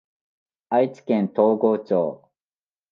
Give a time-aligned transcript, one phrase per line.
[0.69, 2.27] 愛知県東郷町